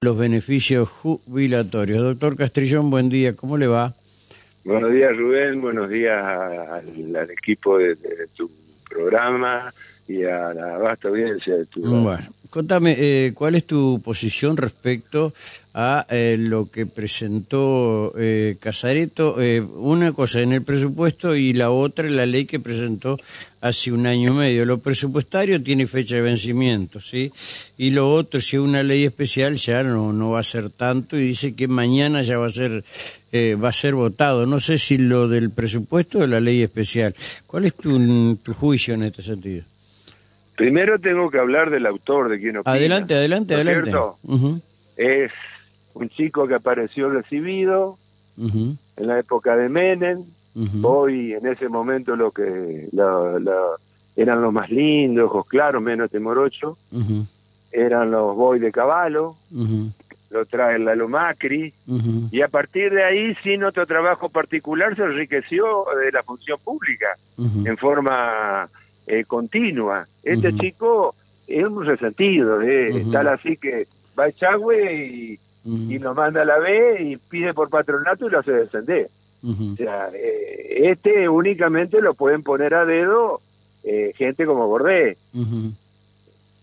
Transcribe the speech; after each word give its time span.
los 0.00 0.16
beneficios 0.16 0.88
jubilatorios. 0.88 2.00
Doctor 2.00 2.36
Castrillón, 2.36 2.88
buen 2.88 3.08
día, 3.08 3.34
¿cómo 3.34 3.56
le 3.56 3.66
va? 3.66 3.94
Buenos 4.64 4.92
días, 4.92 5.16
Rubén, 5.16 5.60
buenos 5.60 5.90
días 5.90 6.22
al, 6.24 7.30
equipo 7.30 7.78
de, 7.78 7.96
tu 8.36 8.48
programa 8.88 9.72
y 10.06 10.22
a 10.22 10.54
la 10.54 10.78
vasta 10.78 11.08
audiencia 11.08 11.56
de 11.56 11.66
tu... 11.66 11.80
Bueno, 11.80 12.28
contame, 12.50 12.96
eh, 12.98 13.32
¿cuál 13.34 13.54
es 13.54 13.64
tu 13.64 14.00
posición 14.02 14.56
respecto 14.56 15.32
a 15.74 16.06
eh, 16.10 16.36
lo 16.38 16.70
que 16.70 16.86
presentó 16.86 18.12
eh, 18.18 18.56
Casareto? 18.58 19.40
Eh, 19.40 19.60
una 19.60 20.12
cosa 20.12 20.40
en 20.40 20.52
el 20.52 20.62
presupuesto 20.62 21.36
y 21.36 21.52
la 21.52 21.70
otra 21.70 22.06
en 22.06 22.16
la 22.16 22.26
ley 22.26 22.46
que 22.46 22.60
presentó 22.60 23.18
hace 23.60 23.92
un 23.92 24.06
año 24.06 24.32
y 24.32 24.36
medio. 24.36 24.64
Lo 24.64 24.78
presupuestario 24.78 25.62
tiene 25.62 25.86
fecha 25.86 26.16
de 26.16 26.22
vencimiento, 26.22 27.00
¿sí? 27.00 27.32
Y 27.76 27.90
lo 27.90 28.12
otro, 28.12 28.40
si 28.40 28.56
es 28.56 28.62
una 28.62 28.82
ley 28.82 29.04
especial, 29.04 29.56
ya 29.56 29.82
no, 29.82 30.12
no 30.12 30.30
va 30.30 30.40
a 30.40 30.44
ser 30.44 30.70
tanto 30.70 31.18
y 31.18 31.28
dice 31.28 31.54
que 31.54 31.68
mañana 31.68 32.22
ya 32.22 32.38
va 32.38 32.46
a 32.46 32.50
ser 32.50 32.84
va 33.32 33.68
a 33.68 33.72
ser 33.74 33.94
votado. 33.94 34.46
No 34.46 34.58
sé 34.58 34.78
si 34.78 34.96
lo 34.96 35.28
del 35.28 35.50
presupuesto 35.50 36.20
o 36.20 36.26
la 36.26 36.40
ley 36.40 36.62
especial. 36.62 37.14
¿Cuál 37.46 37.66
es 37.66 37.74
tu, 37.74 38.36
tu 38.36 38.54
juicio 38.54 38.94
en 38.94 39.02
este 39.02 39.22
sentido? 39.22 39.64
Primero 40.58 40.98
tengo 40.98 41.30
que 41.30 41.38
hablar 41.38 41.70
del 41.70 41.86
autor, 41.86 42.28
de 42.28 42.40
quien 42.40 42.56
opina. 42.56 42.74
Adelante, 42.74 43.14
adelante, 43.14 43.54
adelante. 43.54 43.92
Es 44.96 45.30
un 45.94 46.08
chico 46.08 46.48
que 46.48 46.54
apareció 46.54 47.08
recibido 47.08 47.96
en 48.36 48.76
la 48.96 49.20
época 49.20 49.56
de 49.56 49.68
Menem. 49.68 50.24
Hoy, 50.82 51.32
en 51.34 51.46
ese 51.46 51.68
momento, 51.68 52.16
lo 52.16 52.32
que 52.32 52.88
eran 54.16 54.42
los 54.42 54.52
más 54.52 54.68
lindos, 54.68 55.26
ojos 55.26 55.46
claros, 55.46 55.80
menos 55.80 56.06
este 56.06 56.18
morocho. 56.18 56.76
Eran 57.70 58.10
los 58.10 58.34
boy 58.34 58.58
de 58.58 58.72
caballo. 58.72 59.36
Lo 60.30 60.44
trae 60.44 60.80
la 60.80 60.96
Macri. 60.96 61.72
Y 62.32 62.40
a 62.40 62.48
partir 62.48 62.92
de 62.92 63.04
ahí, 63.04 63.36
sin 63.44 63.62
otro 63.62 63.86
trabajo 63.86 64.28
particular, 64.28 64.96
se 64.96 65.04
enriqueció 65.04 65.84
de 66.04 66.10
la 66.10 66.24
función 66.24 66.58
pública 66.64 67.16
en 67.38 67.76
forma 67.76 68.68
eh, 69.08 69.24
continua. 69.24 70.06
Este 70.22 70.54
chico 70.54 71.14
es 71.46 71.64
un 71.64 71.84
resentido, 71.84 72.60
eh, 72.62 73.04
tal 73.10 73.28
así 73.28 73.56
que 73.56 73.86
va 74.18 74.24
a 74.24 74.28
Echagüe 74.28 75.06
y, 75.06 75.38
y 75.64 75.98
lo 75.98 76.14
manda 76.14 76.42
a 76.42 76.44
la 76.44 76.58
B 76.58 77.02
y 77.02 77.16
pide 77.16 77.54
por 77.54 77.70
patronato 77.70 78.26
y 78.26 78.30
lo 78.30 78.38
hace 78.40 78.52
descender. 78.52 79.08
O 79.44 79.76
sea, 79.76 80.08
eh, 80.14 80.90
este 80.90 81.28
únicamente 81.28 82.00
lo 82.00 82.14
pueden 82.14 82.42
poner 82.42 82.74
a 82.74 82.84
dedo 82.84 83.40
eh, 83.84 84.12
gente 84.16 84.46
como 84.46 84.66
Bordé. 84.66 85.16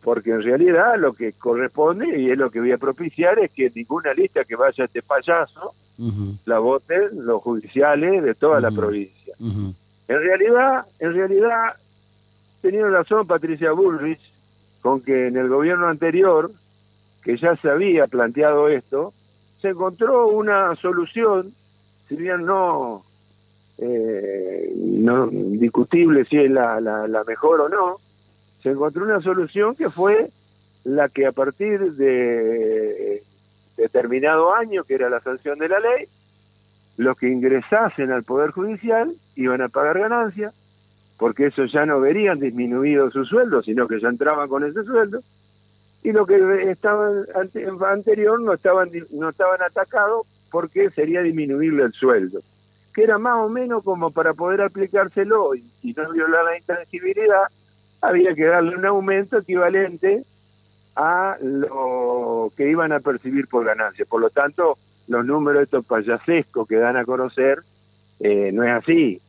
Porque 0.03 0.31
en 0.31 0.43
realidad 0.43 0.99
lo 0.99 1.13
que 1.13 1.31
corresponde, 1.33 2.19
y 2.19 2.29
es 2.29 2.37
lo 2.37 2.51
que 2.51 2.59
voy 2.59 2.71
a 2.71 2.77
propiciar, 2.77 3.39
es 3.39 3.51
que 3.51 3.71
ninguna 3.73 4.13
lista 4.13 4.43
que 4.43 4.55
vaya 4.55 4.83
a 4.83 4.85
este 4.85 5.01
payaso 5.01 5.73
la 6.45 6.59
voten 6.59 7.25
los 7.25 7.41
judiciales 7.41 8.21
de 8.21 8.35
toda 8.35 8.59
la 8.59 8.69
provincia. 8.69 9.33
En 9.39 9.73
realidad, 10.21 10.85
en 10.99 11.13
realidad 11.13 11.75
tenido 12.65 12.89
razón 12.89 13.27
Patricia 13.27 13.73
Bullrich 13.73 14.19
con 14.81 14.99
que 14.99 15.27
en 15.27 15.37
el 15.37 15.49
gobierno 15.49 15.87
anterior, 15.87 16.49
que 17.23 17.37
ya 17.37 17.55
se 17.57 17.69
había 17.69 18.07
planteado 18.07 18.69
esto, 18.69 19.13
se 19.61 19.69
encontró 19.69 20.27
una 20.29 20.75
solución, 20.75 21.53
si 22.09 22.15
bien 22.15 22.43
no, 22.43 23.03
eh, 23.77 24.73
no 24.75 25.27
discutible 25.27 26.25
si 26.25 26.37
es 26.37 26.49
la, 26.49 26.79
la, 26.79 27.23
mejor 27.27 27.61
o 27.61 27.69
no, 27.69 27.97
se 28.63 28.69
encontró 28.69 29.03
una 29.03 29.21
solución 29.21 29.75
que 29.75 29.91
fue 29.91 30.29
la 30.83 31.07
que 31.07 31.27
a 31.27 31.31
partir 31.31 31.93
de 31.93 33.21
determinado 33.77 34.55
año, 34.55 34.83
que 34.83 34.95
era 34.95 35.09
la 35.09 35.19
sanción 35.19 35.59
de 35.59 35.69
la 35.69 35.79
ley, 35.79 36.07
los 36.97 37.15
que 37.15 37.29
ingresasen 37.29 38.11
al 38.11 38.23
Poder 38.23 38.49
Judicial 38.51 39.13
iban 39.35 39.61
a 39.61 39.69
pagar 39.69 39.99
ganancias, 39.99 40.53
porque 41.17 41.47
eso 41.47 41.65
ya 41.65 41.85
no 41.85 41.99
verían 41.99 42.39
disminuido 42.39 43.09
su 43.11 43.25
sueldo, 43.25 43.63
sino 43.63 43.87
que 43.87 43.99
ya 43.99 44.09
entraban 44.09 44.49
con 44.49 44.63
ese 44.63 44.83
sueldo, 44.83 45.21
y 46.03 46.11
lo 46.11 46.25
que 46.25 46.69
estaban 46.69 47.25
anterior 47.87 48.39
no 48.41 48.53
estaban, 48.53 48.89
no 49.11 49.29
estaban 49.29 49.61
atacados 49.61 50.27
porque 50.51 50.89
sería 50.89 51.21
disminuirle 51.21 51.83
el 51.83 51.93
sueldo, 51.93 52.41
que 52.93 53.03
era 53.03 53.17
más 53.17 53.37
o 53.37 53.49
menos 53.49 53.83
como 53.83 54.11
para 54.11 54.33
poder 54.33 54.61
aplicárselo 54.61 55.55
y, 55.55 55.63
y 55.81 55.93
no 55.93 56.11
violar 56.11 56.45
la 56.45 56.57
intangibilidad, 56.57 57.43
había 58.01 58.35
que 58.35 58.45
darle 58.45 58.75
un 58.75 58.85
aumento 58.85 59.39
equivalente 59.39 60.23
a 60.95 61.37
lo 61.41 62.51
que 62.55 62.69
iban 62.69 62.91
a 62.91 62.99
percibir 62.99 63.47
por 63.47 63.65
ganancia. 63.65 64.05
Por 64.05 64.21
lo 64.21 64.29
tanto, 64.29 64.77
los 65.07 65.25
números 65.25 65.63
estos 65.63 65.85
payasescos 65.85 66.67
que 66.67 66.75
dan 66.75 66.97
a 66.97 67.05
conocer 67.05 67.59
eh, 68.19 68.51
no 68.53 68.63
es 68.63 68.71
así 68.71 69.19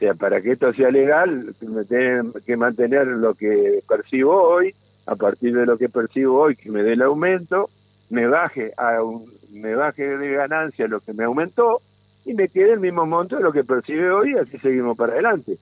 sea, 0.00 0.14
para 0.14 0.40
que 0.40 0.52
esto 0.52 0.72
sea 0.72 0.90
legal, 0.90 1.54
me 1.60 1.84
tienen 1.84 2.32
que 2.46 2.56
mantener 2.56 3.06
lo 3.06 3.34
que 3.34 3.82
percibo 3.86 4.42
hoy, 4.42 4.74
a 5.06 5.14
partir 5.14 5.54
de 5.54 5.66
lo 5.66 5.76
que 5.76 5.90
percibo 5.90 6.40
hoy, 6.40 6.56
que 6.56 6.70
me 6.70 6.82
dé 6.82 6.94
el 6.94 7.02
aumento, 7.02 7.68
me 8.08 8.26
baje 8.26 8.72
a 8.78 9.02
un, 9.02 9.30
me 9.52 9.74
baje 9.74 10.16
de 10.16 10.32
ganancia 10.32 10.88
lo 10.88 11.00
que 11.00 11.12
me 11.12 11.24
aumentó 11.24 11.82
y 12.24 12.32
me 12.32 12.48
quede 12.48 12.72
el 12.72 12.80
mismo 12.80 13.04
monto 13.04 13.36
de 13.36 13.42
lo 13.42 13.52
que 13.52 13.62
percibe 13.62 14.10
hoy 14.10 14.32
y 14.32 14.38
así 14.38 14.58
seguimos 14.58 14.96
para 14.96 15.12
adelante. 15.12 15.58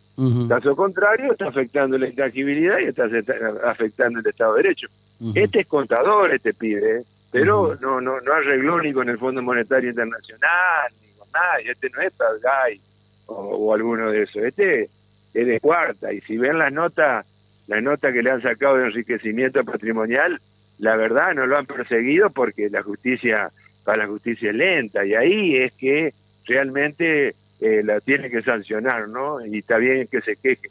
Caso 0.48 0.76
contrario, 0.76 1.32
está 1.32 1.48
afectando 1.48 1.98
la 1.98 2.08
intangibilidad 2.08 2.78
y 2.78 2.84
está 2.84 3.04
afectando 3.64 4.20
el 4.20 4.26
Estado 4.26 4.54
de 4.54 4.62
Derecho. 4.62 4.86
Este 5.34 5.60
es 5.60 5.66
contador, 5.66 6.32
este 6.32 6.54
pide, 6.54 7.00
¿eh? 7.00 7.04
pero 7.32 7.76
no, 7.80 8.00
no, 8.00 8.20
no 8.20 8.32
arregló 8.32 8.80
ni 8.80 8.92
con 8.92 9.08
el 9.08 9.18
Fondo 9.18 9.42
Monetario 9.42 9.90
Internacional, 9.90 10.92
ni 11.02 11.08
con 11.18 11.28
nadie, 11.32 11.72
este 11.72 11.90
no 11.90 12.02
es 12.02 12.12
Palgay 12.12 12.80
o, 13.28 13.74
alguno 13.74 14.10
de 14.10 14.22
esos. 14.22 14.42
Este 14.42 14.88
es 15.34 15.46
de 15.46 15.60
cuarta 15.60 16.12
y 16.12 16.20
si 16.22 16.36
ven 16.36 16.58
la 16.58 16.70
nota, 16.70 17.24
la 17.66 17.80
nota 17.80 18.12
que 18.12 18.22
le 18.22 18.30
han 18.30 18.42
sacado 18.42 18.76
de 18.76 18.86
enriquecimiento 18.86 19.64
patrimonial, 19.64 20.40
la 20.78 20.96
verdad 20.96 21.34
no 21.34 21.46
lo 21.46 21.56
han 21.56 21.66
perseguido 21.66 22.30
porque 22.30 22.70
la 22.70 22.82
justicia, 22.82 23.50
para 23.84 24.04
la 24.04 24.08
justicia 24.08 24.50
es 24.50 24.56
lenta 24.56 25.04
y 25.04 25.14
ahí 25.14 25.56
es 25.56 25.72
que 25.72 26.14
realmente 26.46 27.34
eh, 27.60 27.82
la 27.84 28.00
tiene 28.00 28.30
que 28.30 28.42
sancionar, 28.42 29.08
¿no? 29.08 29.44
Y 29.44 29.58
está 29.58 29.78
bien 29.78 30.06
que 30.06 30.20
se 30.20 30.36
queje. 30.36 30.70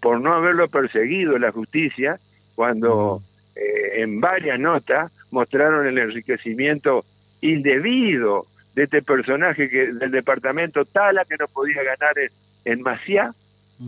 Por 0.00 0.20
no 0.20 0.34
haberlo 0.34 0.68
perseguido 0.68 1.38
la 1.38 1.52
justicia, 1.52 2.18
cuando 2.56 3.22
eh, 3.54 4.02
en 4.02 4.20
varias 4.20 4.58
notas 4.58 5.12
mostraron 5.30 5.86
el 5.86 5.98
enriquecimiento 5.98 7.04
indebido 7.40 8.46
de 8.76 8.84
este 8.84 9.02
personaje 9.02 9.68
que 9.70 9.92
del 9.94 10.10
departamento 10.10 10.84
Tala 10.84 11.24
que 11.24 11.38
no 11.38 11.48
podía 11.48 11.82
ganar 11.82 12.16
en, 12.18 12.28
en 12.66 12.82
Maciá 12.82 13.34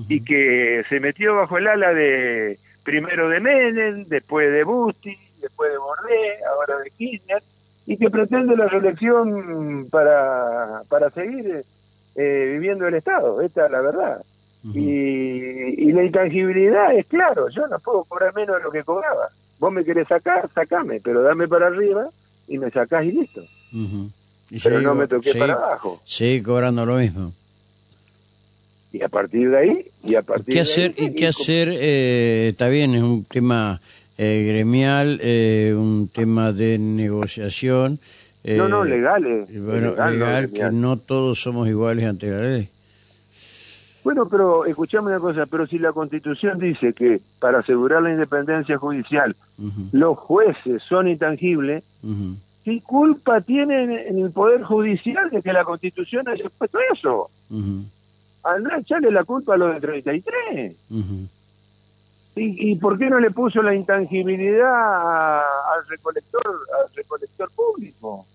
y 0.09 0.23
que 0.23 0.83
se 0.89 0.99
metió 0.99 1.37
bajo 1.37 1.59
el 1.59 1.69
ala 1.69 1.93
de 1.93 2.59
primero 2.83 3.29
de 3.29 3.41
Menem, 3.41 4.05
después 4.07 4.51
de 4.51 4.65
Busti, 4.65 5.17
después 5.41 5.71
de 5.71 5.79
Bordé, 5.79 6.39
ahora 6.45 6.79
de 6.79 6.91
Kirchner 6.91 7.43
y 7.87 7.97
que 7.99 8.11
pretende 8.11 8.57
la 8.57 8.67
reelección 8.67 9.89
para, 9.91 10.83
para 10.89 11.11
seguir 11.11 11.65
eh, 12.17 12.49
viviendo 12.53 12.87
el 12.87 12.95
Estado, 12.95 13.43
esta 13.43 13.67
es 13.67 13.71
la 13.71 13.81
verdad. 13.83 14.23
y, 14.75 15.87
y, 15.89 15.93
la 15.93 16.03
intangibilidad 16.03 16.95
es 16.95 17.07
claro, 17.07 17.49
yo 17.51 17.67
no 17.69 17.79
puedo 17.79 18.05
cobrar 18.05 18.35
menos 18.35 18.57
de 18.57 18.63
lo 18.63 18.71
que 18.71 18.83
cobraba. 18.83 19.29
Vos 19.59 19.73
me 19.73 19.85
querés 19.85 20.09
sacar, 20.09 20.49
sacame, 20.55 21.01
pero 21.03 21.23
dame 21.23 21.47
para 21.47 21.69
arriba 21.69 22.09
y 22.47 22.59
me 22.59 22.71
sacás 22.71 23.05
y 23.05 23.13
listo 23.13 23.43
pero 24.63 24.81
no 24.81 24.95
me 24.95 25.07
toqué 25.07 25.35
para 25.35 25.55
abajo. 25.55 26.01
Sí, 26.05 26.43
cobrando 26.43 26.87
lo 26.87 26.97
mismo. 26.97 27.33
Y 28.93 29.03
a 29.03 29.09
partir 29.09 29.51
de 29.51 29.59
ahí, 29.59 29.87
y 30.03 30.15
a 30.15 30.23
partir 30.23 30.55
¿Qué 30.55 30.61
hacer, 30.61 30.95
¿Y 30.97 31.13
qué 31.13 31.27
hacer? 31.27 31.69
Eh, 31.73 32.49
está 32.49 32.69
bien, 32.69 32.95
es 32.95 33.03
un 33.03 33.25
tema 33.25 33.81
eh, 34.17 34.45
gremial, 34.49 35.21
eh, 35.23 35.75
un 35.77 36.09
tema 36.09 36.53
de 36.53 36.79
negociación. 36.79 37.99
no, 38.45 38.69
no, 38.69 38.85
legal. 38.85 39.47
bueno, 39.51 39.91
legal, 39.91 40.51
que 40.51 40.71
no 40.71 40.97
todos 40.97 41.41
somos 41.41 41.69
iguales 41.69 42.07
ante 42.07 42.31
la 42.31 42.41
ley. 42.41 42.69
Bueno, 44.05 44.27
pero 44.27 44.65
escuchame 44.65 45.09
una 45.09 45.19
cosa, 45.19 45.45
pero 45.45 45.67
si 45.67 45.79
la 45.79 45.93
Constitución 45.93 46.59
dice 46.59 46.95
que 46.95 47.21
para 47.39 47.59
asegurar 47.59 48.03
la 48.03 48.11
independencia 48.11 48.79
judicial 48.79 49.37
los 49.93 50.17
jueces 50.17 50.83
son 50.89 51.09
intangibles, 51.09 51.85
¿Qué 52.69 52.83
culpa 52.83 53.41
tienen 53.41 53.91
en 53.91 54.19
el 54.19 54.31
Poder 54.31 54.63
Judicial 54.63 55.31
de 55.31 55.41
que 55.41 55.55
la 55.55 55.65
Constitución 55.65 56.29
haya 56.29 56.45
puesto 56.51 56.79
eso? 56.93 57.31
Uh 57.49 57.83
echarle 58.79 59.11
la 59.11 59.25
culpa 59.25 59.55
a 59.55 59.57
lo 59.57 59.69
de 59.69 59.81
33. 59.81 60.77
¿Y, 62.37 62.71
¿Y 62.71 62.77
por 62.77 62.99
qué 62.99 63.09
no 63.09 63.19
le 63.21 63.31
puso 63.31 63.63
la 63.63 63.75
intangibilidad 63.75 65.39
al 65.39 65.87
recolector, 65.89 66.43
al 66.47 66.95
recolector 66.95 67.51
público? 67.53 68.27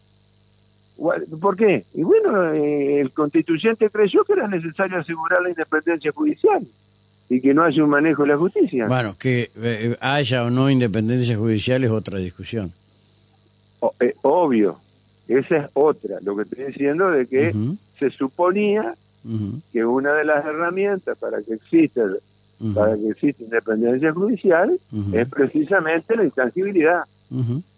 ¿Por 1.39 1.55
qué? 1.55 1.85
Y 1.93 2.01
bueno, 2.03 2.53
eh, 2.53 3.01
el 3.01 3.11
constituyente 3.11 3.89
creyó 3.89 4.23
que 4.23 4.33
era 4.33 4.47
necesario 4.47 4.97
asegurar 4.97 5.41
la 5.43 5.49
independencia 5.49 6.11
judicial 6.11 6.65
y 7.29 7.39
que 7.39 7.53
no 7.53 7.63
haya 7.63 7.83
un 7.83 7.89
manejo 7.89 8.23
de 8.23 8.29
la 8.29 8.37
justicia. 8.37 8.87
Bueno, 8.87 9.15
que 9.17 9.51
eh, 9.57 9.95
haya 9.99 10.43
o 10.43 10.49
no 10.49 10.69
independencia 10.69 11.37
judicial 11.37 11.83
es 11.83 11.91
otra 11.91 12.17
discusión. 12.17 12.71
Eh, 13.99 14.15
obvio, 14.21 14.79
esa 15.27 15.57
es 15.57 15.69
otra. 15.73 16.17
Lo 16.21 16.35
que 16.35 16.43
estoy 16.43 16.65
diciendo 16.65 17.11
de 17.11 17.25
que 17.27 17.53
se 17.99 18.09
suponía 18.11 18.95
que 19.71 19.85
una 19.85 20.13
de 20.13 20.25
las 20.25 20.45
herramientas 20.45 21.17
para 21.17 21.41
que 21.41 21.53
exista 21.53 22.03
para 22.73 22.95
que 22.95 23.09
exista 23.09 23.43
independencia 23.43 24.13
judicial 24.13 24.79
es 25.13 25.27
precisamente 25.29 26.15
la 26.15 26.23
intangibilidad. 26.23 27.03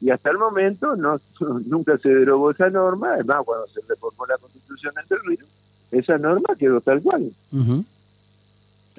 Y 0.01 0.09
hasta 0.09 0.31
el 0.31 0.37
momento 0.37 0.95
no 0.95 1.19
nunca 1.65 1.97
se 1.97 2.09
derogó 2.09 2.51
esa 2.51 2.69
norma, 2.69 3.13
además 3.13 3.43
cuando 3.45 3.67
se 3.67 3.79
reformó 3.87 4.25
la 4.25 4.37
Constitución 4.37 4.93
del 5.09 5.19
Río, 5.23 5.45
esa 5.91 6.17
norma 6.17 6.55
quedó 6.57 6.81
tal 6.81 7.01
cual. 7.01 7.31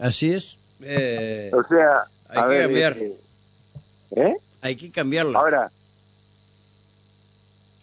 Así 0.01 0.33
es. 0.33 0.59
Eh, 0.83 1.51
o 1.53 1.63
sea, 1.65 2.05
hay 2.29 2.49
que 2.49 2.63
cambiar. 2.63 2.93
Este, 2.93 3.17
¿eh? 4.13 4.37
Hay 4.63 4.77
que 4.77 4.91
cambiarla. 4.91 5.39
Ahora, 5.39 5.71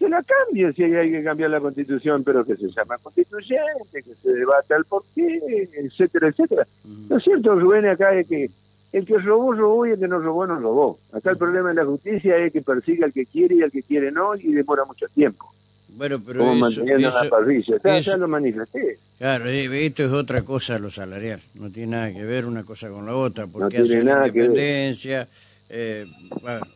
que 0.04 0.10
la 0.10 0.24
cambie 0.24 0.74
si 0.74 0.84
hay 0.84 1.12
que 1.12 1.24
cambiar 1.24 1.50
la 1.50 1.62
constitución, 1.62 2.24
pero 2.24 2.44
que 2.44 2.56
se 2.56 2.68
llama 2.70 2.98
constituyente, 2.98 4.04
que 4.04 4.14
se 4.22 4.34
debata 4.34 4.76
el 4.76 4.84
porqué, 4.84 5.70
etcétera, 5.74 6.28
etcétera. 6.28 6.68
Lo 7.10 7.20
cierto, 7.20 7.56
Rubén, 7.58 7.88
acá 7.88 8.14
es 8.14 8.28
que 8.28 8.50
el 8.92 9.06
que 9.06 9.18
robó, 9.18 9.54
robó 9.54 9.88
y 9.88 9.92
el 9.92 10.00
que 10.00 10.08
no 10.08 10.20
robó, 10.20 10.46
no 10.46 10.60
robó. 10.60 11.00
Acá 11.14 11.32
el 11.32 11.38
problema 11.38 11.70
de 11.70 11.76
la 11.76 11.86
justicia 11.86 12.38
es 12.38 12.52
que 12.52 12.62
persigue 12.62 13.06
al 13.06 13.14
que 13.14 13.26
quiere 13.26 13.56
y 13.56 13.62
al 13.62 13.72
que 13.72 13.82
quiere 13.82 14.12
no 14.12 14.36
y 14.36 14.52
demora 14.52 14.84
mucho 14.86 15.08
tiempo. 15.08 15.52
Bueno, 15.96 16.20
pero 16.26 16.40
Como 16.40 16.68
eso, 16.68 16.84
la 16.84 17.30
parrilla. 17.30 17.78
Ya, 18.02 18.18
lo 18.18 18.28
manifesté. 18.28 18.98
Claro, 19.20 19.48
eh, 19.48 19.86
esto 19.86 20.04
es 20.04 20.12
otra 20.12 20.42
cosa 20.42 20.80
lo 20.80 20.90
salarial. 20.90 21.40
No 21.54 21.70
tiene 21.70 21.96
nada 21.96 22.12
que 22.12 22.26
ver 22.26 22.46
una 22.46 22.64
cosa 22.64 22.90
con 22.90 23.06
la 23.06 23.16
otra. 23.16 23.48
Porque 23.48 23.78
no 23.78 23.84
hace 23.84 24.04
la 24.04 24.28
independencia. 24.28 25.28
Eh, 25.70 26.06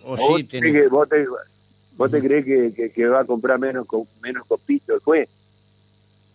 o 0.05 0.17
sí 0.17 0.43
tiene... 0.45 0.87
¿Vos 0.87 1.09
te 1.09 1.25
crees 1.97 2.45
que, 2.45 2.91
que, 2.91 3.07
va 3.07 3.21
a 3.21 3.25
comprar 3.25 3.59
menos 3.59 3.85
menos 4.21 4.45
copito 4.47 4.93
el 4.93 4.99
juez 4.99 5.29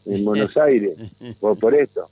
en 0.06 0.24
Buenos 0.24 0.56
Aires 0.56 0.96
por, 1.40 1.58
por 1.58 1.74
esto? 1.74 2.08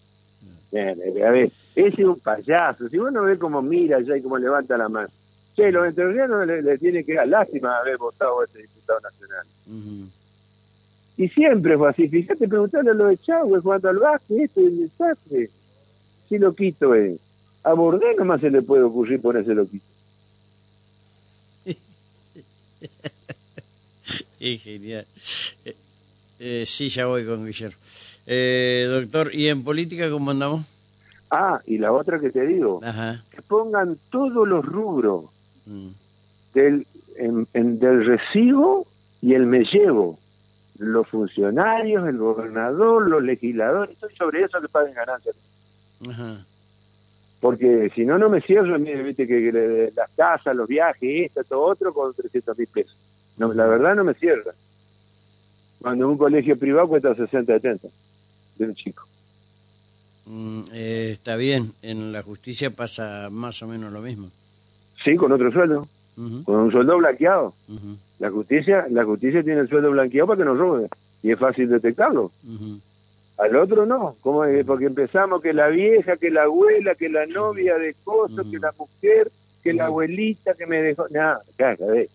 A 0.73 1.31
ver, 1.31 1.51
ese 1.75 2.03
es 2.03 2.07
un 2.07 2.21
payaso. 2.21 2.89
Si 2.89 2.97
vos 2.97 3.13
no 3.13 3.23
ves 3.25 3.39
cómo 3.39 3.61
mira 3.61 4.01
ya 4.01 4.17
y 4.17 4.23
cómo 4.23 4.39
levanta 4.39 4.77
la 4.77 4.89
mano. 4.89 5.09
Che, 5.57 5.73
los 5.73 5.87
entrerrianos 5.87 6.47
le, 6.47 6.63
le 6.63 6.79
tiene 6.79 7.03
que 7.03 7.15
dar 7.15 7.27
lástima 7.27 7.79
haber 7.79 7.97
votado 7.99 8.41
a 8.41 8.45
ese 8.45 8.63
diputado 8.63 9.01
nacional. 9.01 9.47
Y 11.17 11.29
siempre 11.29 11.77
fue 11.77 11.91
así. 11.91 12.09
Fíjate, 12.09 12.49
preguntarle 12.49 12.93
a 12.93 12.95
lo 12.95 13.07
de 13.09 13.19
Chávez, 13.19 13.63
jugando 13.63 13.89
al 13.89 13.99
básquet, 13.99 14.41
este 14.41 14.61
es 14.61 14.67
el 14.67 14.79
desastre. 14.79 15.51
Si 16.29 16.39
loquito 16.39 16.95
es. 16.95 17.19
A 17.63 17.75
Bordé 17.75 18.15
nomás 18.17 18.41
se 18.41 18.51
le 18.51 18.63
puede 18.63 18.85
ocurrir 18.85 19.21
ponerse 19.21 19.55
loquito. 19.55 19.85
y 24.49 24.59
genial. 24.59 25.07
Eh, 25.65 25.77
eh, 26.41 26.65
sí, 26.67 26.89
ya 26.89 27.07
voy 27.07 27.25
con 27.25 27.47
Guillermo. 27.47 27.77
Eh, 28.27 28.87
doctor, 28.89 29.35
¿y 29.35 29.49
en 29.49 29.63
política 29.63 30.11
cómo 30.11 30.31
andamos? 30.31 30.65
Ah, 31.31 31.61
y 31.67 31.79
la 31.79 31.93
otra 31.93 32.19
que 32.19 32.31
te 32.31 32.45
digo, 32.47 32.81
que 32.81 33.43
pongan 33.43 33.97
todos 34.11 34.49
los 34.49 34.65
rubros 34.65 35.27
mm. 35.67 35.89
del, 36.55 36.87
en, 37.17 37.47
del 37.79 38.05
recibo 38.05 38.87
y 39.23 39.35
el 39.35 39.47
me 39.47 39.65
llevo. 39.65 40.19
Los 40.79 41.07
funcionarios, 41.09 42.09
el 42.09 42.17
gobernador, 42.17 43.07
los 43.07 43.23
legisladores, 43.23 43.93
estoy 43.93 44.17
sobre 44.17 44.43
eso 44.43 44.61
que 44.61 44.69
paguen 44.69 44.95
ganancias. 44.95 45.37
Porque 47.39 47.91
si 47.95 48.05
no, 48.07 48.19
no 48.19 48.31
me 48.31 48.41
cierro, 48.41 48.79
viste 48.79 49.27
que, 49.27 49.93
las 49.95 50.11
casas, 50.13 50.57
los 50.57 50.67
viajes, 50.67 51.27
esto, 51.27 51.45
todo 51.45 51.63
otro, 51.63 51.93
con 51.93 52.13
300 52.15 52.59
mil 52.59 52.67
pesos. 52.67 52.97
No, 53.41 53.55
la 53.55 53.67
verdad 53.67 53.95
no 53.95 54.05
me 54.05 54.13
cierra. 54.13 54.53
Cuando 55.81 56.07
un 56.11 56.19
colegio 56.19 56.59
privado 56.59 56.89
cuesta 56.89 57.15
60, 57.15 57.55
70 57.55 57.89
de 58.59 58.65
un 58.67 58.75
chico. 58.75 59.03
Mm, 60.27 60.61
eh, 60.75 61.09
está 61.13 61.37
bien, 61.37 61.73
en 61.81 62.13
la 62.13 62.23
justicia 62.23 62.69
pasa 62.69 63.29
más 63.31 63.63
o 63.63 63.67
menos 63.67 63.95
lo 63.95 64.03
mismo. 64.03 64.29
Sí, 65.03 65.17
con 65.17 65.33
otro 65.33 65.51
sueldo, 65.51 65.89
con 66.45 66.55
un 66.55 66.71
sueldo 66.71 66.99
blanqueado. 66.99 67.55
La 68.19 68.31
justicia 68.31 68.85
la 68.91 69.07
justicia 69.07 69.43
tiene 69.43 69.63
el 69.63 69.71
sueldo 69.71 69.91
blanqueado 69.91 70.27
para 70.27 70.37
que 70.37 70.45
no 70.45 70.55
robe 70.55 70.89
y 71.23 71.31
es 71.31 71.39
fácil 71.39 71.71
detectarlo. 71.71 72.31
Al 73.39 73.57
otro 73.57 73.87
no, 73.87 74.17
como 74.21 74.45
porque 74.67 74.85
empezamos 74.85 75.41
que 75.41 75.55
la 75.55 75.69
vieja, 75.69 76.19
que 76.19 76.29
la 76.29 76.43
abuela, 76.43 76.95
que 76.95 77.09
la 77.09 77.25
novia 77.25 77.79
de 77.79 77.95
cosas, 78.05 78.45
que 78.51 78.59
la 78.59 78.75
mujer, 78.77 79.31
que 79.65 79.73
la 79.73 79.87
abuelita 79.87 80.53
que 80.53 80.67
me 80.67 80.83
dejó, 80.83 81.09
nada, 81.09 81.41
claro, 81.57 81.87
a 81.87 81.91
ver, 81.93 82.09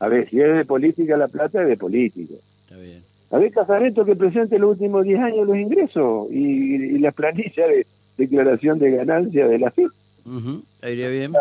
a 0.00 0.08
ver, 0.08 0.28
si 0.28 0.40
es 0.40 0.56
de 0.56 0.64
política 0.64 1.16
la 1.16 1.28
plata, 1.28 1.62
es 1.62 1.68
de 1.68 1.76
política. 1.76 2.34
Está 2.64 2.76
bien. 2.80 3.02
A 3.30 3.38
ver, 3.38 3.52
Casareto 3.52 4.04
que 4.04 4.16
presente 4.16 4.58
los 4.58 4.70
últimos 4.72 5.04
10 5.04 5.20
años 5.20 5.46
los 5.46 5.56
ingresos 5.56 6.28
y, 6.30 6.94
y 6.94 6.98
la 6.98 7.12
planilla 7.12 7.66
de 7.66 7.86
declaración 8.16 8.78
de 8.78 8.90
ganancia 8.92 9.46
de 9.46 9.58
la 9.58 9.70
FIP. 9.70 9.90
Uh 10.26 10.62
Iría 10.86 11.08
bien. 11.08 11.32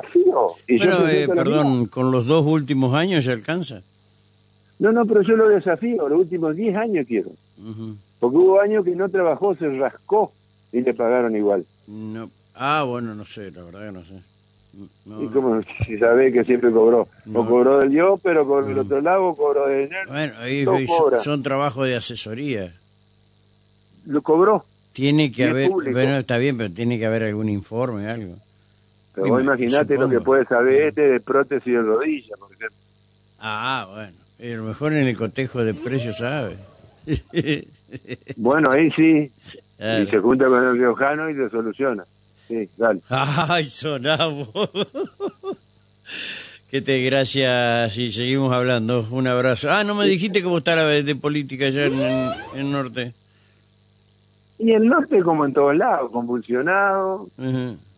pero, 0.65 1.07
eh, 1.07 1.27
perdón, 1.27 1.85
¿con 1.85 2.11
los 2.11 2.25
dos 2.25 2.45
últimos 2.45 2.93
años 2.95 3.25
ya 3.25 3.33
alcanza? 3.33 3.81
No, 4.79 4.91
no, 4.91 5.05
pero 5.05 5.21
yo 5.21 5.35
lo 5.35 5.49
desafío, 5.49 6.07
los 6.09 6.19
últimos 6.19 6.55
10 6.55 6.75
años 6.75 7.05
quiero. 7.07 7.29
Porque 8.19 8.37
hubo 8.37 8.59
años 8.59 8.83
que 8.83 8.95
no 8.95 9.09
trabajó, 9.09 9.55
se 9.55 9.67
rascó 9.77 10.31
y 10.71 10.81
le 10.81 10.93
pagaron 10.93 11.35
igual. 11.35 11.65
No. 11.87 12.29
Ah, 12.55 12.83
bueno, 12.83 13.13
no 13.13 13.25
sé, 13.25 13.51
la 13.51 13.63
verdad 13.63 13.85
que 13.87 13.91
no 13.91 14.03
sé 14.03 14.36
y 15.19 15.27
como 15.27 15.61
si 15.85 15.97
sabe 15.97 16.31
que 16.31 16.43
siempre 16.43 16.71
cobró. 16.71 17.07
No. 17.25 17.39
O 17.41 17.45
cobró 17.45 17.79
del 17.79 17.91
yo, 17.91 18.19
pero 18.21 18.45
por 18.45 18.69
el 18.69 18.77
otro 18.77 19.01
lado 19.01 19.33
cobró 19.35 19.67
de 19.67 19.85
enero. 19.85 20.09
Bueno, 20.09 20.33
ahí 20.39 20.65
son 21.23 21.41
trabajos 21.41 21.87
de 21.87 21.95
asesoría. 21.95 22.73
Lo 24.05 24.21
cobró. 24.21 24.63
Tiene 24.93 25.31
que 25.31 25.45
haber, 25.45 25.69
bueno, 25.69 26.17
está 26.17 26.37
bien, 26.37 26.57
pero 26.57 26.71
tiene 26.71 26.97
que 26.97 27.05
haber 27.05 27.23
algún 27.23 27.49
informe, 27.49 28.09
algo. 28.09 28.35
Pero 29.13 29.27
vos 29.27 29.41
imaginate 29.41 29.95
lo 29.95 30.09
que 30.09 30.21
puede 30.21 30.45
saber 30.45 30.83
este 30.83 31.01
de 31.01 31.19
prótesis 31.19 31.73
de 31.73 31.81
rodilla, 31.81 32.35
por 32.37 32.51
ejemplo. 32.51 32.77
Ah, 33.39 33.87
bueno. 33.91 34.17
A 34.39 34.57
lo 34.57 34.63
mejor 34.63 34.93
en 34.93 35.07
el 35.07 35.17
cotejo 35.17 35.63
de 35.63 35.73
precios 35.73 36.17
sabe. 36.17 36.57
bueno, 38.35 38.71
ahí 38.71 38.91
sí. 38.91 39.31
Y 39.79 40.07
se 40.07 40.17
junta 40.17 40.47
con 40.47 40.63
el 40.63 40.75
riojano 40.75 41.29
y 41.29 41.35
se 41.35 41.51
soluciona. 41.51 42.03
Sí, 42.47 42.69
dale. 42.77 43.01
Ay, 43.09 43.65
sonamos. 43.65 44.49
Qué 46.71 46.81
te 46.81 47.01
gracias 47.01 47.97
y 47.97 48.11
seguimos 48.11 48.51
hablando. 48.53 49.05
Un 49.11 49.27
abrazo. 49.27 49.71
Ah, 49.71 49.83
no 49.83 49.95
me 49.95 50.05
dijiste 50.05 50.43
cómo 50.43 50.57
está 50.57 50.75
la 50.75 50.85
de 50.85 51.15
política 51.15 51.67
allá 51.67 51.85
en, 51.85 51.99
el 52.55 52.71
norte. 52.71 53.13
Y 54.59 54.71
el 54.71 54.85
norte, 54.87 55.21
como 55.21 55.45
en 55.45 55.53
todos 55.53 55.77
lados, 55.77 56.11
convulsionado. 56.11 57.27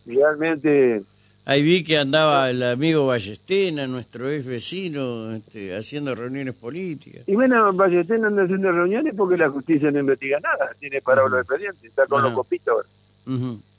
Realmente. 0.06 1.02
Ahí 1.46 1.64
vi 1.64 1.84
que 1.84 1.98
andaba 1.98 2.48
el 2.52 2.62
amigo 2.62 3.08
Ballestena, 3.08 3.88
nuestro 3.88 4.30
ex 4.30 4.46
vecino, 4.46 5.32
este, 5.32 5.76
haciendo 5.76 6.14
reuniones 6.14 6.54
políticas. 6.54 7.24
Y 7.28 7.34
bueno, 7.34 7.74
Ballestena 7.74 8.28
anda 8.28 8.44
haciendo 8.44 8.72
reuniones 8.72 9.16
porque 9.18 9.36
la 9.36 9.50
justicia 9.50 9.90
no 9.90 10.00
investiga 10.00 10.40
nada, 10.42 10.70
tiene 10.80 11.02
parado 11.02 11.28
los 11.28 11.40
expedientes, 11.40 11.86
está 11.86 12.06
con 12.06 12.22
los 12.22 12.34
copitos. 12.34 12.86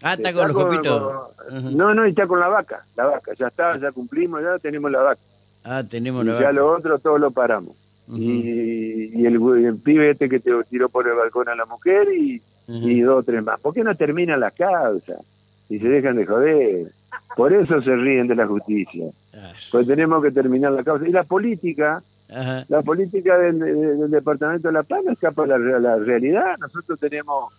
Ah, 0.03 0.15
está, 0.15 0.33
con 0.33 0.49
los 0.49 0.57
copitos. 0.57 1.13
No, 1.75 1.95
no, 1.95 2.07
y 2.07 2.11
está 2.11 2.27
con 2.27 2.41
la 2.41 2.49
vaca, 2.49 2.85
la 2.97 3.07
vaca, 3.07 3.33
ya 3.39 3.49
está, 3.49 3.77
ya 3.79 3.91
cumplimos, 3.91 4.43
ya 4.43 4.59
tenemos 4.59 4.91
la 4.91 5.03
vaca. 5.03 5.21
Ah, 5.65 5.83
tenemos 5.89 6.25
la 6.25 6.35
vaca. 6.35 6.45
Ya 6.45 6.53
lo 6.53 6.71
otro 6.71 6.99
todo 6.99 7.19
lo 7.19 7.31
paramos. 7.31 7.75
y, 8.09 9.25
el, 9.25 9.37
el, 9.65 9.77
pibe 9.77 10.11
este 10.11 10.29
que 10.29 10.41
te 10.41 10.53
tiró 10.69 10.89
por 10.89 11.07
el 11.07 11.15
balcón 11.15 11.49
a 11.49 11.55
la 11.55 11.65
mujer 11.65 12.09
y, 12.13 12.41
y 12.69 13.01
dos 13.01 13.21
o 13.21 13.23
tres 13.23 13.45
más. 13.45 13.61
¿Por 13.61 13.75
qué 13.75 13.85
no 13.85 13.95
termina 13.95 14.37
la 14.37 14.51
causa? 14.51 15.15
Y 15.69 15.79
se 15.79 15.89
dejan 15.89 16.17
de 16.17 16.27
joder. 16.27 16.93
Por 17.37 17.53
eso 17.53 17.81
se 17.83 17.95
ríen 17.95 18.27
de 18.27 18.35
la 18.35 18.47
justicia. 18.47 19.07
Pues 19.71 19.87
tenemos 19.87 20.23
que 20.23 20.31
terminar 20.31 20.73
la 20.73 20.83
causa. 20.83 21.07
Y 21.07 21.13
la 21.13 21.25
política, 21.25 22.03
la 22.69 22.83
política 22.83 23.39
del, 23.39 24.11
Departamento 24.11 24.69
de 24.69 24.75
La 24.75 24.83
Paz 24.83 25.03
no 25.05 25.13
escapa 25.13 25.45
a 25.45 25.47
la, 25.47 25.59
la 25.59 25.97
realidad. 25.99 26.57
Nosotros 26.59 26.99
tenemos 26.99 27.53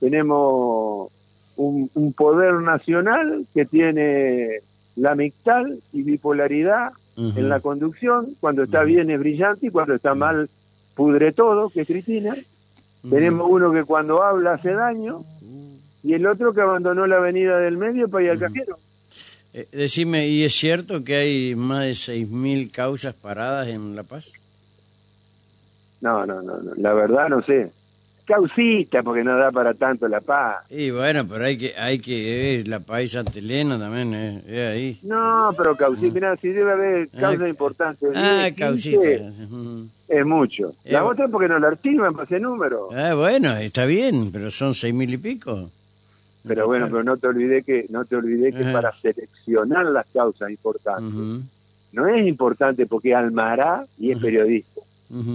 tenemos 0.00 1.10
un, 1.58 2.12
poder 2.16 2.54
nacional 2.54 3.44
que 3.52 3.64
tiene 3.64 4.60
la 4.96 5.14
mixtal 5.14 5.78
y 5.92 6.02
bipolaridad 6.02 6.92
en 7.16 7.48
la 7.48 7.58
conducción, 7.58 8.28
cuando 8.38 8.62
está 8.62 8.84
bien 8.84 9.10
es 9.10 9.18
brillante 9.18 9.66
y 9.66 9.70
cuando 9.70 9.94
está 9.94 10.14
mal 10.14 10.48
pudre 10.94 11.32
todo, 11.32 11.68
que 11.68 11.80
es 11.80 11.86
Cristina. 11.86 12.36
Tenemos 13.08 13.48
uno 13.50 13.72
que 13.72 13.84
cuando 13.84 14.22
habla 14.22 14.54
hace 14.54 14.72
daño 14.72 15.22
y 16.04 16.14
el 16.14 16.26
otro 16.26 16.52
que 16.52 16.60
abandonó 16.60 17.06
la 17.06 17.16
avenida 17.16 17.58
del 17.58 17.76
medio 17.76 18.08
para 18.08 18.24
ir 18.24 18.30
al 18.30 18.38
cajero. 18.38 18.78
Eh, 19.52 19.66
decime, 19.72 20.28
¿y 20.28 20.44
es 20.44 20.54
cierto 20.54 21.02
que 21.02 21.16
hay 21.16 21.54
más 21.56 21.80
de 21.80 21.92
6.000 21.92 22.70
causas 22.70 23.14
paradas 23.14 23.68
en 23.68 23.96
La 23.96 24.04
Paz? 24.04 24.32
No, 26.00 26.24
no, 26.24 26.40
no, 26.42 26.58
no, 26.58 26.74
la 26.76 26.92
verdad 26.92 27.28
no 27.28 27.42
sé. 27.42 27.72
Causita, 28.28 29.02
porque 29.02 29.24
no 29.24 29.38
da 29.38 29.50
para 29.50 29.72
tanto 29.72 30.06
la 30.06 30.20
paz. 30.20 30.70
Y 30.70 30.90
bueno, 30.90 31.26
pero 31.26 31.46
hay 31.46 31.56
que, 31.56 31.74
hay 31.78 31.98
que, 31.98 32.62
la 32.66 32.78
país 32.80 33.16
antelena 33.16 33.78
también, 33.78 34.42
es, 34.46 34.68
ahí. 34.68 34.98
No, 35.02 35.54
pero 35.56 35.74
causita, 35.74 36.12
mira, 36.12 36.36
si 36.36 36.48
debe 36.48 36.72
haber 36.72 37.08
ah, 37.14 37.20
causa 37.20 37.48
importante. 37.48 38.06
Ah, 38.14 38.50
causita. 38.54 39.00
Es 40.08 40.26
mucho. 40.26 40.74
La 40.84 41.06
otra 41.06 41.24
es 41.24 41.30
porque 41.30 41.48
no 41.48 41.58
la 41.58 41.68
archivan 41.68 42.12
para 42.12 42.24
ese 42.24 42.38
número. 42.38 42.90
Ah, 42.94 43.14
bueno, 43.14 43.56
está 43.56 43.86
bien, 43.86 44.30
pero 44.30 44.50
son 44.50 44.74
seis 44.74 44.92
mil 44.92 45.12
y 45.14 45.16
pico. 45.16 45.70
Pero 46.46 46.66
bueno, 46.66 46.86
pero 46.90 47.02
no 47.02 47.16
te 47.16 47.28
olvidé 47.28 47.62
que, 47.62 47.86
no 47.88 48.04
te 48.04 48.16
olvidé 48.16 48.52
que 48.52 48.64
para 48.64 48.92
seleccionar 49.00 49.86
las 49.86 50.06
causas 50.12 50.50
importantes, 50.50 51.46
no 51.92 52.06
es 52.06 52.26
importante 52.26 52.86
porque 52.86 53.14
Almará 53.14 53.86
y 53.98 54.12
es 54.12 54.18
periodista. 54.18 54.82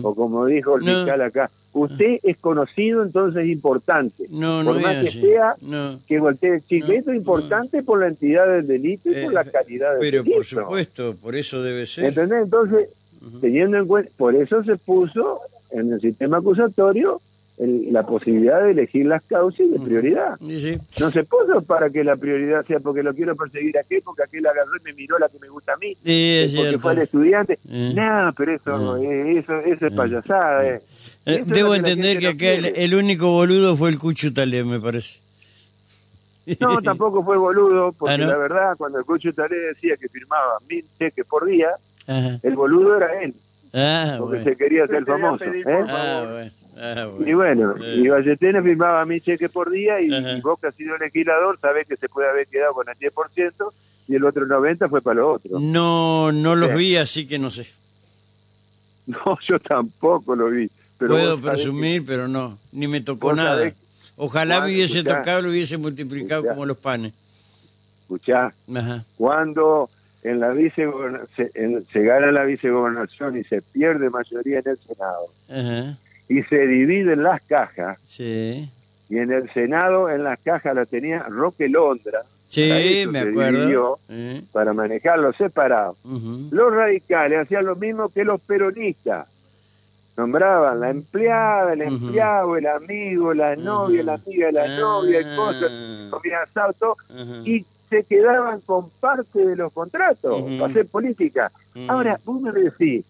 O 0.04 0.14
como 0.14 0.46
dijo 0.46 0.78
el 0.78 0.84
fiscal 0.84 1.22
acá, 1.22 1.50
usted 1.74 2.20
es 2.24 2.38
conocido, 2.38 3.04
entonces 3.04 3.44
es 3.44 3.50
importante. 3.50 4.26
No, 4.30 4.64
por 4.64 4.80
más 4.82 5.04
que 5.04 5.12
sea 5.12 5.56
que 6.08 6.20
voltee 6.20 6.56
el 6.56 6.66
chicle. 6.66 6.98
Esto 6.98 7.12
es 7.12 7.18
importante 7.18 7.82
por 7.82 8.00
la 8.00 8.08
entidad 8.08 8.48
del 8.48 8.68
delito 8.68 9.10
y 9.10 9.14
por 9.14 9.32
eh, 9.32 9.36
la 9.36 9.46
calidad 9.46 9.92
del 9.94 10.00
pero 10.00 10.24
delito. 10.24 10.24
Pero 10.24 10.36
por 10.36 10.46
supuesto, 10.46 11.16
por 11.22 11.36
eso 11.36 11.62
debe 11.64 11.86
ser. 11.86 12.06
¿Entendés? 12.06 12.44
Entonces, 12.44 12.90
teniendo 13.42 13.78
en 13.78 13.88
cuenta, 13.88 14.12
por 14.18 14.36
eso 14.36 14.64
se 14.64 14.78
puso 14.78 15.40
en 15.72 15.92
el 15.92 16.02
sistema 16.02 16.38
acusatorio 16.38 17.20
la 17.66 18.04
posibilidad 18.04 18.64
de 18.64 18.72
elegir 18.72 19.06
las 19.06 19.24
causas 19.24 19.70
de 19.70 19.80
prioridad. 19.80 20.40
No 20.40 21.12
se 21.12 21.24
puso 21.24 21.62
para 21.62 21.90
que 21.90 22.04
la 22.04 22.16
prioridad 22.16 22.66
sea 22.66 22.80
porque 22.80 23.04
lo 23.04 23.14
quiero 23.14 23.36
perseguir 23.36 23.78
a 23.78 23.82
aquel, 23.82 24.02
porque 24.02 24.24
aquel 24.24 24.46
agarró 24.46 24.76
y 24.80 24.84
me 24.84 24.94
miró 24.94 25.18
la 25.20 25.30
que 25.30 25.40
me 25.40 25.48
gusta 25.50 25.74
a 25.74 25.78
mí, 25.78 25.96
porque 25.96 26.80
fue 26.80 26.94
el 26.94 27.00
estudiante. 27.00 27.60
No, 27.64 28.34
pero 28.36 28.54
eso, 28.54 28.98
eh, 28.98 29.40
eso, 29.40 29.60
eso 29.60 29.88
es 29.88 29.94
payasada. 29.94 30.68
Eh. 30.68 30.82
Eh, 31.26 31.44
debo 31.46 31.74
entender 31.76 32.20
que 32.20 32.28
aquel, 32.28 32.66
el 32.76 32.96
único 32.96 33.32
boludo 33.32 33.78
fue 33.78 33.90
el 33.90 34.00
Cucho 34.00 34.34
Talé, 34.34 34.64
me 34.64 34.80
parece. 34.80 35.20
No, 36.60 36.82
tampoco 36.84 37.24
fue 37.24 37.38
boludo, 37.38 37.94
porque 37.94 38.16
ah, 38.16 38.28
la 38.28 38.38
verdad, 38.38 38.76
cuando 38.78 39.00
el 39.00 39.06
Cucho 39.06 39.32
Talé 39.34 39.56
decía 39.56 39.96
que 39.96 40.10
firmaba 40.10 40.58
mil 40.70 40.84
cheques 41.00 41.26
por 41.26 41.46
día, 41.46 41.70
el 42.08 42.56
boludo 42.56 42.98
era 42.98 43.22
él. 43.22 43.34
Ah, 43.74 44.18
porque 44.20 44.44
se 44.44 44.56
quería 44.56 44.84
hacer 44.84 45.04
famoso. 45.06 45.46
Ah, 45.88 46.44
Ah, 46.78 47.08
y 47.26 47.34
bueno, 47.34 47.76
eh. 47.84 47.98
y 47.98 48.08
Valletena 48.08 48.62
firmaba 48.62 49.06
mi 49.06 49.22
cheque 49.22 49.48
por 49.50 49.70
día 49.70 50.02
y, 50.02 50.08
y 50.08 50.42
vos 50.42 50.60
que 50.60 50.68
has 50.68 50.76
sido 50.76 50.98
legislador 50.98 51.60
sabés 51.60 51.88
que 51.88 51.98
se 51.98 52.10
puede 52.10 52.30
haber 52.30 52.48
quedado 52.48 52.74
con 52.74 52.88
el 52.90 52.96
10% 52.96 53.72
y 54.08 54.16
el 54.16 54.24
otro 54.24 54.46
90% 54.46 54.90
fue 54.90 55.02
para 55.02 55.16
lo 55.16 55.34
otro. 55.34 55.60
No, 55.60 56.32
no 56.32 56.56
los 56.56 56.74
vi, 56.74 56.96
así 56.96 57.28
que 57.28 57.40
no 57.40 57.52
sé. 57.52 57.68
No, 59.06 59.38
yo 59.46 59.60
tampoco 59.60 60.34
lo 60.34 60.50
vi. 60.50 60.72
Pero 60.98 61.16
Puedo 61.16 61.42
presumir, 61.42 62.06
pero 62.06 62.30
no, 62.30 62.58
ni 62.72 62.88
me 62.88 63.02
tocó 63.02 63.34
nada. 63.34 63.70
Ojalá 64.16 64.62
me 64.62 64.68
hubiese 64.68 65.04
tocado, 65.04 65.42
lo 65.42 65.50
hubiese 65.50 65.78
multiplicado 65.78 66.46
como 66.46 66.66
los 66.66 66.78
panes. 66.78 67.12
Escuchá, 68.04 68.54
cuando 69.18 69.90
en 70.24 70.40
la 70.40 70.52
vice 70.52 70.90
se, 71.36 71.52
se, 71.92 72.04
gana 72.04 72.32
la 72.32 72.46
vicegobernación 72.46 73.38
y 73.38 73.44
se 73.44 73.62
pierde 73.62 74.10
mayoría 74.10 74.60
en 74.60 74.70
el 74.70 74.78
Senado, 74.78 75.26
Ajá 75.50 75.98
y 76.28 76.44
se 76.44 76.68
dividen 76.68 77.24
las 77.24 77.42
cajas. 77.42 78.00
Sí. 78.06 78.70
Y 79.10 79.18
en 79.18 79.32
el 79.32 79.52
Senado, 79.52 80.10
en 80.10 80.24
las 80.24 80.40
cajas 80.40 80.76
la 80.76 80.86
tenía 80.86 81.24
Roque 81.24 81.70
Londra. 81.70 82.22
Sí, 82.48 83.06
me 83.08 83.20
acuerdo. 83.20 84.00
Para 84.52 84.74
manejarlo 84.74 85.34
separado. 85.34 85.96
Los 86.52 86.74
radicales 86.74 87.40
hacían 87.42 87.66
lo 87.66 87.76
mismo 87.76 88.10
que 88.10 88.24
los 88.24 88.40
peronistas. 88.42 89.28
Nombraban 90.16 90.80
la 90.80 90.92
empleada, 90.92 91.74
el 91.74 91.82
empleado, 91.82 92.56
el 92.56 92.68
amigo, 92.68 93.34
la 93.34 93.56
novia, 93.56 94.04
la 94.04 94.14
amiga 94.14 94.46
de 94.48 94.52
la 94.52 94.78
novia, 94.78 95.20
el 95.20 95.36
costo, 95.36 95.66
el 95.66 97.48
y 97.48 97.66
se 97.90 98.04
quedaban 98.04 98.62
con 98.62 98.90
parte 99.00 99.44
de 99.44 99.56
los 99.56 99.74
contratos 99.74 100.44
para 100.44 100.66
hacer 100.68 100.86
política. 100.86 101.52
Ahora, 101.88 102.20
vos 102.24 102.42
me 102.42 102.52
decís, 102.52 103.06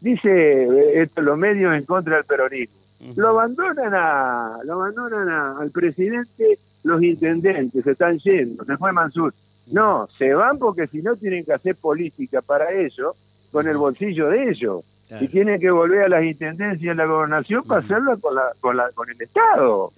dice 0.00 0.62
eh, 0.64 1.02
esto, 1.02 1.22
los 1.22 1.38
medios 1.38 1.74
en 1.74 1.84
contra 1.84 2.16
del 2.16 2.24
peronismo. 2.24 2.76
Lo 3.16 3.28
abandonan 3.28 3.94
a, 3.94 4.58
lo 4.64 4.74
abandonan 4.74 5.28
al 5.28 5.70
presidente 5.70 6.58
los 6.82 7.02
intendentes, 7.02 7.84
se 7.84 7.92
están 7.92 8.18
yendo, 8.18 8.64
se 8.64 8.76
fue 8.76 8.92
Mansur. 8.92 9.32
No, 9.70 10.08
se 10.18 10.34
van 10.34 10.58
porque 10.58 10.86
si 10.86 11.00
no 11.00 11.16
tienen 11.16 11.44
que 11.44 11.52
hacer 11.52 11.76
política 11.76 12.42
para 12.42 12.72
ellos, 12.72 13.14
con 13.52 13.66
el 13.68 13.76
bolsillo 13.76 14.28
de 14.28 14.50
ellos. 14.50 14.82
Y 15.20 15.26
tienen 15.26 15.58
que 15.58 15.72
volver 15.72 16.04
a 16.04 16.08
las 16.08 16.24
intendencias 16.24 16.80
y 16.82 16.88
a 16.88 16.94
la 16.94 17.04
gobernación 17.04 17.64
para 17.64 17.80
hacerlo 17.80 18.16
con, 18.20 18.32
la, 18.36 18.52
con, 18.60 18.76
la, 18.76 18.90
con 18.92 19.10
el 19.10 19.20
Estado. 19.20 19.92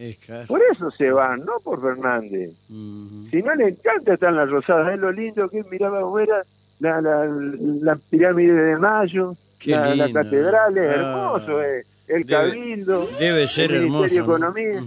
Por 0.48 0.62
eso 0.72 0.90
se 0.90 1.10
van, 1.10 1.44
no 1.44 1.58
por 1.62 1.82
Fernández. 1.82 2.52
Si 2.66 3.42
no 3.42 3.54
le 3.54 3.68
encanta 3.68 4.14
estar 4.14 4.30
en 4.30 4.36
la 4.36 4.46
Rosada, 4.46 4.94
es 4.94 4.98
lo 4.98 5.12
lindo 5.12 5.50
que 5.50 5.64
miraba 5.64 6.00
afuera 6.00 6.42
la, 6.80 7.02
la, 7.02 7.26
la 7.26 7.96
pirámide 8.08 8.54
de 8.54 8.78
Mayo, 8.78 9.36
la, 9.70 10.12
catedral 10.12 10.78
es 10.78 10.88
ah. 10.88 10.94
hermoso, 10.94 11.62
eh. 11.62 11.84
el 12.08 12.26
cabildo, 12.26 13.08
debe 13.18 13.46
ser 13.46 13.72
el 13.72 13.82
Ministerio 13.82 14.16
de 14.16 14.32
Economía. 14.32 14.82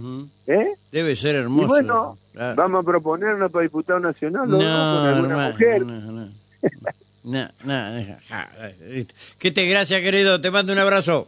¿eh? 0.46 0.74
Debe 0.92 1.16
ser 1.16 1.36
hermoso. 1.36 1.64
Y 1.64 1.68
bueno, 1.68 2.18
vamos 2.34 2.82
a 2.82 2.86
proponernos 2.86 3.50
para 3.50 3.62
diputado 3.62 4.00
nacional 4.00 4.48
no, 4.48 4.56
con 4.58 4.66
alguna 4.66 5.48
mujer. 5.50 5.82
No, 7.26 7.48
no, 7.64 8.16
Que 9.38 9.50
te 9.50 9.66
gracias, 9.66 10.00
querido. 10.00 10.40
Te 10.40 10.50
mando 10.50 10.72
un 10.72 10.78
abrazo. 10.78 11.26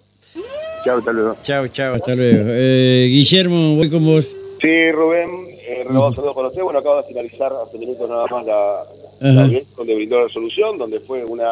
Chao, 0.84 0.98
hasta 0.98 1.12
luego. 1.12 1.36
Chao, 1.42 1.66
chao, 1.68 1.94
hasta 1.94 2.14
luego. 2.14 2.44
Eh, 2.46 3.08
Guillermo, 3.10 3.76
voy 3.76 3.90
con 3.90 4.04
vos. 4.04 4.36
Sí, 4.60 4.92
Rubén, 4.92 5.28
eh, 5.66 5.84
un 5.88 6.14
saludo 6.14 6.34
para 6.34 6.48
usted. 6.48 6.62
Bueno, 6.62 6.78
acaba 6.78 7.02
de 7.02 7.08
finalizar 7.08 7.52
hace 7.52 7.78
minutos 7.78 8.08
nada 8.08 8.26
más 8.30 8.46
la, 8.46 8.84
la 9.20 9.62
donde 9.76 9.94
brindó 9.94 10.22
la 10.22 10.28
solución, 10.28 10.78
donde 10.78 11.00
fue 11.00 11.24
una 11.24 11.44